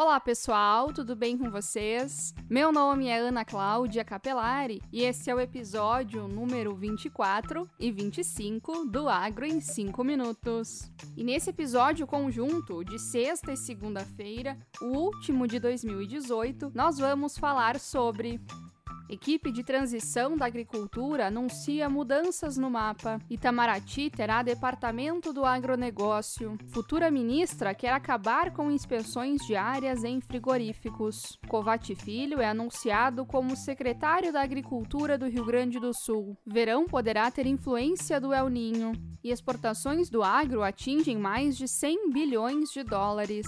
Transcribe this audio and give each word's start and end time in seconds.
Olá 0.00 0.20
pessoal, 0.20 0.92
tudo 0.92 1.16
bem 1.16 1.36
com 1.36 1.50
vocês? 1.50 2.32
Meu 2.48 2.70
nome 2.70 3.08
é 3.08 3.18
Ana 3.18 3.44
Cláudia 3.44 4.04
Capelari 4.04 4.80
e 4.92 5.02
esse 5.02 5.28
é 5.28 5.34
o 5.34 5.40
episódio 5.40 6.28
número 6.28 6.72
24 6.76 7.68
e 7.80 7.90
25 7.90 8.84
do 8.84 9.08
Agro 9.08 9.44
em 9.44 9.60
5 9.60 10.04
Minutos. 10.04 10.88
E 11.16 11.24
nesse 11.24 11.50
episódio 11.50 12.06
conjunto 12.06 12.84
de 12.84 12.96
sexta 12.96 13.52
e 13.52 13.56
segunda-feira, 13.56 14.56
o 14.80 14.96
último 14.96 15.48
de 15.48 15.58
2018, 15.58 16.70
nós 16.72 16.96
vamos 17.00 17.36
falar 17.36 17.80
sobre 17.80 18.40
Equipe 19.08 19.50
de 19.50 19.64
transição 19.64 20.36
da 20.36 20.44
agricultura 20.44 21.28
anuncia 21.28 21.88
mudanças 21.88 22.58
no 22.58 22.70
mapa. 22.70 23.18
Itamaraty 23.30 24.10
terá 24.10 24.42
departamento 24.42 25.32
do 25.32 25.46
agronegócio. 25.46 26.58
Futura 26.68 27.10
ministra 27.10 27.74
quer 27.74 27.92
acabar 27.92 28.52
com 28.52 28.70
inspeções 28.70 29.40
diárias 29.46 30.04
em 30.04 30.20
frigoríficos. 30.20 31.38
Covate 31.48 31.94
Filho 31.94 32.40
é 32.40 32.46
anunciado 32.46 33.24
como 33.24 33.56
secretário 33.56 34.30
da 34.30 34.42
Agricultura 34.42 35.16
do 35.16 35.26
Rio 35.26 35.46
Grande 35.46 35.80
do 35.80 35.94
Sul. 35.94 36.36
Verão 36.46 36.84
poderá 36.84 37.30
ter 37.30 37.46
influência 37.46 38.20
do 38.20 38.34
El 38.34 38.50
Ninho. 38.50 38.92
E 39.24 39.30
exportações 39.30 40.10
do 40.10 40.22
agro 40.22 40.62
atingem 40.62 41.16
mais 41.16 41.56
de 41.56 41.66
100 41.66 42.10
bilhões 42.10 42.68
de 42.70 42.82
dólares. 42.82 43.46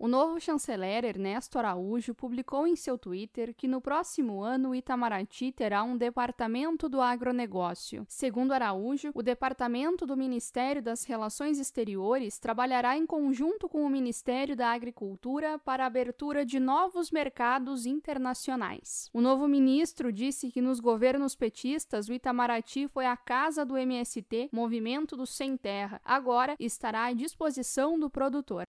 O 0.00 0.06
novo 0.06 0.38
chanceler 0.38 1.04
Ernesto 1.04 1.58
Araújo 1.58 2.14
publicou 2.14 2.68
em 2.68 2.76
seu 2.76 2.96
Twitter 2.96 3.52
que 3.52 3.66
no 3.66 3.80
próximo 3.80 4.40
ano 4.44 4.68
o 4.68 4.74
Itamaraty 4.74 5.50
terá 5.50 5.82
um 5.82 5.96
departamento 5.96 6.88
do 6.88 7.00
agronegócio. 7.00 8.06
Segundo 8.08 8.52
Araújo, 8.52 9.10
o 9.12 9.24
departamento 9.24 10.06
do 10.06 10.16
Ministério 10.16 10.80
das 10.80 11.02
Relações 11.02 11.58
Exteriores 11.58 12.38
trabalhará 12.38 12.96
em 12.96 13.04
conjunto 13.04 13.68
com 13.68 13.84
o 13.84 13.90
Ministério 13.90 14.54
da 14.54 14.70
Agricultura 14.70 15.58
para 15.58 15.82
a 15.82 15.88
abertura 15.88 16.46
de 16.46 16.60
novos 16.60 17.10
mercados 17.10 17.84
internacionais. 17.84 19.10
O 19.12 19.20
novo 19.20 19.48
ministro 19.48 20.12
disse 20.12 20.52
que 20.52 20.60
nos 20.60 20.78
governos 20.78 21.34
petistas 21.34 22.08
o 22.08 22.12
Itamaraty 22.12 22.86
foi 22.86 23.06
a 23.06 23.16
casa 23.16 23.66
do 23.66 23.76
MST, 23.76 24.48
Movimento 24.52 25.16
do 25.16 25.26
Sem 25.26 25.56
Terra. 25.56 26.00
Agora 26.04 26.54
estará 26.60 27.06
à 27.06 27.12
disposição 27.12 27.98
do 27.98 28.08
produtor. 28.08 28.64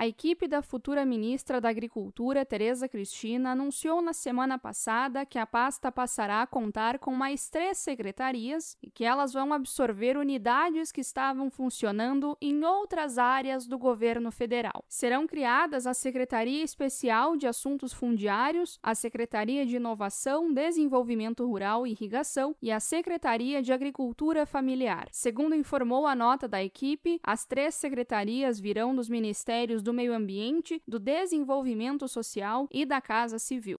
A 0.00 0.06
equipe 0.06 0.48
da 0.48 0.62
futura 0.62 1.04
ministra 1.04 1.60
da 1.60 1.68
Agricultura, 1.68 2.42
Tereza 2.42 2.88
Cristina, 2.88 3.50
anunciou 3.50 4.00
na 4.00 4.14
semana 4.14 4.58
passada 4.58 5.26
que 5.26 5.38
a 5.38 5.44
pasta 5.44 5.92
passará 5.92 6.40
a 6.40 6.46
contar 6.46 6.98
com 6.98 7.14
mais 7.14 7.50
três 7.50 7.76
secretarias 7.76 8.78
e 8.82 8.90
que 8.90 9.04
elas 9.04 9.34
vão 9.34 9.52
absorver 9.52 10.16
unidades 10.16 10.90
que 10.90 11.02
estavam 11.02 11.50
funcionando 11.50 12.34
em 12.40 12.64
outras 12.64 13.18
áreas 13.18 13.66
do 13.66 13.76
governo 13.78 14.32
federal. 14.32 14.86
Serão 14.88 15.26
criadas 15.26 15.86
a 15.86 15.92
Secretaria 15.92 16.64
Especial 16.64 17.36
de 17.36 17.46
Assuntos 17.46 17.92
Fundiários, 17.92 18.78
a 18.82 18.94
Secretaria 18.94 19.66
de 19.66 19.76
Inovação, 19.76 20.50
Desenvolvimento 20.50 21.46
Rural 21.46 21.86
e 21.86 21.90
Irrigação 21.90 22.56
e 22.62 22.72
a 22.72 22.80
Secretaria 22.80 23.60
de 23.60 23.70
Agricultura 23.70 24.46
Familiar. 24.46 25.08
Segundo 25.12 25.54
informou 25.54 26.06
a 26.06 26.14
nota 26.14 26.48
da 26.48 26.64
equipe, 26.64 27.20
as 27.22 27.44
três 27.44 27.74
secretarias 27.74 28.58
virão 28.58 28.96
dos 28.96 29.10
ministérios 29.10 29.82
do 29.82 29.89
do 29.90 29.94
Meio 29.94 30.14
Ambiente, 30.14 30.80
do 30.86 31.00
Desenvolvimento 31.00 32.06
Social 32.06 32.68
e 32.70 32.86
da 32.86 33.00
Casa 33.00 33.40
Civil. 33.40 33.76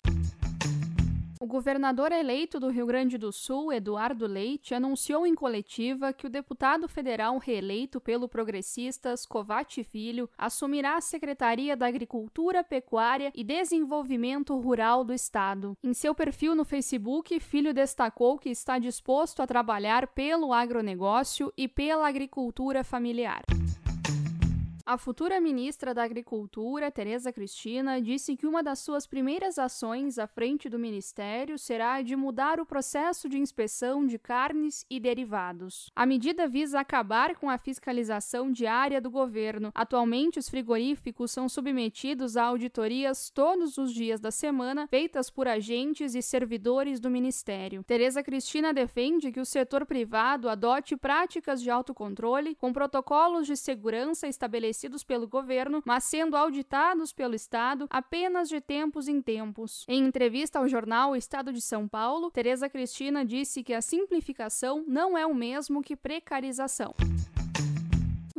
O 1.40 1.48
governador 1.48 2.12
eleito 2.12 2.60
do 2.60 2.68
Rio 2.68 2.86
Grande 2.86 3.18
do 3.18 3.32
Sul, 3.32 3.72
Eduardo 3.72 4.28
Leite, 4.28 4.76
anunciou 4.76 5.26
em 5.26 5.34
coletiva 5.34 6.12
que 6.12 6.28
o 6.28 6.30
deputado 6.30 6.88
federal 6.88 7.38
reeleito 7.38 8.02
pelo 8.02 8.28
Progressistas, 8.28 9.26
Covate 9.26 9.86
Filho, 9.86 10.30
assumirá 10.38 10.98
a 10.98 11.02
Secretaria 11.02 11.78
da 11.78 11.88
Agricultura, 11.88 12.62
Pecuária 12.62 13.32
e 13.34 13.44
Desenvolvimento 13.44 14.56
Rural 14.60 15.06
do 15.06 15.14
Estado. 15.14 15.78
Em 15.82 15.94
seu 15.94 16.14
perfil 16.14 16.54
no 16.54 16.66
Facebook, 16.66 17.40
Filho 17.40 17.74
destacou 17.74 18.38
que 18.38 18.50
está 18.50 18.78
disposto 18.78 19.42
a 19.42 19.48
trabalhar 19.48 20.08
pelo 20.08 20.52
agronegócio 20.52 21.54
e 21.58 21.70
pela 21.70 22.08
agricultura 22.08 22.84
familiar. 22.84 23.44
A 24.84 24.98
futura 24.98 25.40
ministra 25.40 25.94
da 25.94 26.04
Agricultura, 26.04 26.90
Tereza 26.90 27.32
Cristina, 27.32 28.02
disse 28.02 28.36
que 28.36 28.48
uma 28.48 28.64
das 28.64 28.80
suas 28.80 29.06
primeiras 29.06 29.60
ações 29.60 30.18
à 30.18 30.26
frente 30.26 30.68
do 30.70 30.80
ministério 30.80 31.58
será 31.58 31.94
a 31.96 32.02
de 32.02 32.16
mudar 32.16 32.60
o 32.60 32.66
processo 32.66 33.30
de 33.30 33.38
inspeção 33.38 34.06
de 34.06 34.18
carnes 34.18 34.86
e 34.90 35.00
derivados. 35.00 35.92
A 35.96 36.06
medida 36.06 36.48
visa 36.48 36.80
acabar 36.80 37.36
com 37.36 37.50
a 37.50 37.60
fiscalização 37.60 38.52
diária 38.52 39.00
do 39.00 39.12
governo. 39.12 39.72
Atualmente, 39.76 40.40
os 40.40 40.50
frigoríficos 40.50 41.32
são 41.32 41.48
submetidos 41.48 42.36
a 42.36 42.44
auditorias 42.44 43.30
todos 43.30 43.78
os 43.78 43.94
dias 43.94 44.20
da 44.20 44.32
semana, 44.32 44.88
feitas 44.88 45.30
por 45.30 45.48
agentes 45.48 46.16
e 46.16 46.22
servidores 46.22 47.00
do 47.00 47.10
ministério. 47.10 47.84
Tereza 47.84 48.24
Cristina 48.24 48.74
defende 48.74 49.32
que 49.32 49.40
o 49.40 49.46
setor 49.46 49.86
privado 49.86 50.50
adote 50.50 50.98
práticas 50.98 51.62
de 51.62 51.70
autocontrole 51.70 52.56
com 52.56 52.74
protocolos 52.74 53.46
de 53.46 53.56
segurança 53.56 54.28
estabelecidos 54.28 54.71
estabelecidos 54.72 55.04
pelo 55.04 55.28
governo, 55.28 55.84
mas 55.86 56.06
sendo 56.06 56.36
auditados 56.36 57.14
pelo 57.14 57.36
Estado 57.36 57.88
apenas 57.90 58.50
de 58.50 58.60
tempos 58.60 59.08
em 59.08 59.22
tempos. 59.22 59.86
Em 59.88 60.04
entrevista 60.04 60.60
ao 60.60 60.68
jornal 60.68 61.16
Estado 61.16 61.54
de 61.54 61.62
São 61.62 61.88
Paulo, 61.88 62.32
Tereza 62.32 62.70
Cristina 62.70 63.26
disse 63.26 63.64
que 63.64 63.74
a 63.74 63.82
simplificação 63.82 64.84
não 64.88 65.18
é 65.18 65.26
o 65.26 65.36
mesmo 65.36 65.82
que 65.82 65.96
precarização. 65.96 66.96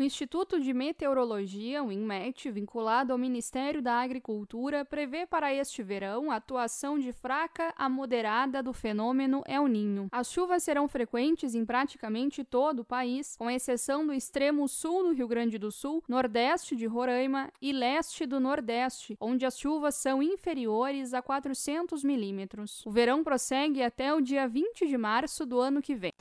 O 0.02 0.04
Instituto 0.04 0.58
de 0.58 0.74
Meteorologia, 0.74 1.80
o 1.80 1.92
INMET, 1.92 2.50
vinculado 2.50 3.12
ao 3.12 3.18
Ministério 3.18 3.80
da 3.80 4.00
Agricultura, 4.00 4.84
prevê 4.84 5.24
para 5.26 5.54
este 5.54 5.80
verão 5.80 6.28
a 6.28 6.34
atuação 6.34 6.98
de 6.98 7.12
fraca 7.12 7.72
a 7.76 7.88
moderada 7.88 8.60
do 8.60 8.72
fenômeno 8.72 9.44
El 9.46 9.68
Ninho. 9.68 10.08
As 10.10 10.28
chuvas 10.32 10.64
serão 10.64 10.88
frequentes 10.88 11.54
em 11.54 11.64
praticamente 11.64 12.42
todo 12.42 12.80
o 12.80 12.84
país, 12.84 13.36
com 13.36 13.48
exceção 13.48 14.04
do 14.04 14.12
extremo 14.12 14.66
sul 14.66 15.04
do 15.04 15.12
Rio 15.12 15.28
Grande 15.28 15.56
do 15.56 15.70
Sul, 15.70 16.02
nordeste 16.08 16.74
de 16.74 16.86
Roraima 16.86 17.52
e 17.62 17.72
leste 17.72 18.26
do 18.26 18.40
Nordeste, 18.40 19.16
onde 19.20 19.46
as 19.46 19.56
chuvas 19.56 19.94
são 19.94 20.20
inferiores 20.20 21.14
a 21.14 21.22
400 21.22 22.02
milímetros. 22.02 22.84
O 22.84 22.90
verão 22.90 23.22
prossegue 23.22 23.84
até 23.84 24.12
o 24.12 24.20
dia 24.20 24.48
20 24.48 24.84
de 24.84 24.98
março 24.98 25.46
do 25.46 25.60
ano 25.60 25.80
que 25.80 25.94
vem. 25.94 26.12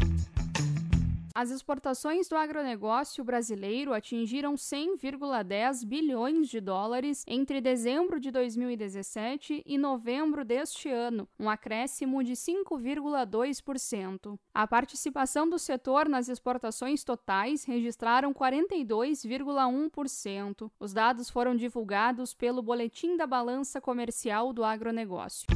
As 1.33 1.49
exportações 1.49 2.27
do 2.27 2.35
agronegócio 2.35 3.23
brasileiro 3.23 3.93
atingiram 3.93 4.55
100,10 4.55 5.85
bilhões 5.85 6.49
de 6.49 6.59
dólares 6.59 7.23
entre 7.25 7.61
dezembro 7.61 8.19
de 8.19 8.29
2017 8.31 9.63
e 9.65 9.77
novembro 9.77 10.43
deste 10.43 10.89
ano, 10.89 11.25
um 11.39 11.49
acréscimo 11.49 12.21
de 12.21 12.33
5,2%. 12.33 14.37
A 14.53 14.67
participação 14.67 15.49
do 15.49 15.57
setor 15.57 16.09
nas 16.09 16.27
exportações 16.27 17.05
totais 17.05 17.63
registraram 17.63 18.33
42,1%. 18.33 20.69
Os 20.79 20.91
dados 20.91 21.29
foram 21.29 21.55
divulgados 21.55 22.33
pelo 22.33 22.61
Boletim 22.61 23.15
da 23.15 23.25
Balança 23.25 23.79
Comercial 23.79 24.51
do 24.51 24.65
Agronegócio. 24.65 25.47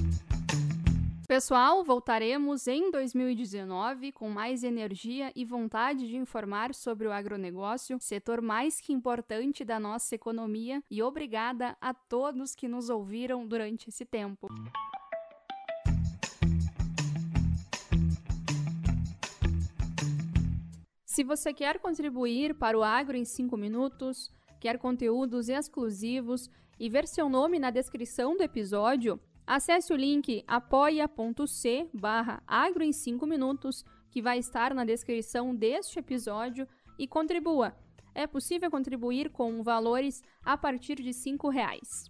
Pessoal, 1.28 1.84
voltaremos 1.84 2.68
em 2.68 2.92
2019 2.92 4.12
com 4.12 4.30
mais 4.30 4.64
energia 4.64 5.32
e 5.36 5.44
vontade 5.44 6.08
de 6.08 6.16
informar 6.16 6.72
sobre 6.76 7.08
o 7.08 7.12
agronegócio, 7.12 7.98
setor 8.00 8.42
mais 8.42 8.80
que 8.80 8.94
importante 8.94 9.66
da 9.66 9.80
nossa 9.80 10.14
economia, 10.14 10.84
e 10.90 11.02
obrigada 11.02 11.76
a 11.82 11.96
todos 11.96 12.54
que 12.54 12.68
nos 12.68 12.90
ouviram 12.90 13.48
durante 13.48 13.90
esse 13.90 14.06
tempo. 14.06 14.48
Se 21.06 21.24
você 21.24 21.52
quer 21.52 21.80
contribuir 21.80 22.54
para 22.54 22.78
o 22.78 22.84
Agro 22.84 23.18
em 23.18 23.26
5 23.26 23.58
minutos, 23.58 24.32
quer 24.60 24.78
conteúdos 24.78 25.50
exclusivos 25.50 26.52
e 26.80 26.88
ver 26.88 27.08
seu 27.08 27.28
nome 27.28 27.58
na 27.58 27.72
descrição 27.72 28.38
do 28.38 28.44
episódio, 28.44 29.20
Acesse 29.48 29.94
o 29.94 29.96
link 29.96 30.44
apoia.c 30.48 31.88
barra 31.94 32.42
agro 32.48 32.84
em 32.84 32.92
5 32.92 33.28
minutos, 33.28 33.86
que 34.10 34.20
vai 34.20 34.40
estar 34.40 34.74
na 34.74 34.84
descrição 34.84 35.54
deste 35.56 36.00
episódio, 36.00 36.68
e 36.98 37.08
contribua. 37.08 37.76
É 38.16 38.26
possível 38.26 38.72
contribuir 38.72 39.30
com 39.30 39.62
valores 39.62 40.24
a 40.44 40.58
partir 40.58 40.96
de 40.96 41.12
R$ 41.12 41.52
reais. 41.52 42.10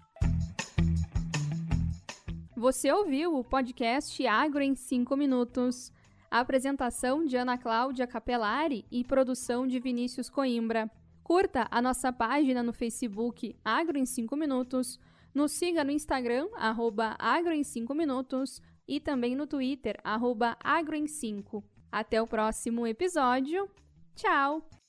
Você 2.55 2.89
ouviu 2.89 3.35
o 3.35 3.43
podcast 3.43 4.25
Agro 4.25 4.61
em 4.61 4.73
5 4.73 5.17
minutos. 5.17 5.91
A 6.31 6.39
apresentação 6.39 7.25
de 7.25 7.35
Ana 7.35 7.57
Cláudia 7.57 8.07
Capelari 8.07 8.85
e 8.89 9.03
produção 9.03 9.67
de 9.67 9.77
Vinícius 9.79 10.29
Coimbra. 10.29 10.89
Curta 11.21 11.67
a 11.69 11.81
nossa 11.81 12.13
página 12.13 12.63
no 12.63 12.71
Facebook 12.71 13.55
Agro 13.65 13.97
em 13.97 14.05
5 14.05 14.37
minutos 14.37 14.99
nos 15.35 15.51
siga 15.51 15.83
no 15.83 15.91
Instagram, 15.91 16.47
arroba 16.55 17.15
agro 17.19 17.51
em 17.51 17.63
5 17.63 17.93
minutos, 17.93 18.61
e 18.87 18.99
também 18.99 19.35
no 19.35 19.45
Twitter, 19.45 19.99
arroba 20.03 20.57
agro 20.63 20.95
em 20.95 21.07
5. 21.07 21.63
Até 21.91 22.21
o 22.21 22.27
próximo 22.27 22.87
episódio. 22.87 23.69
Tchau! 24.15 24.84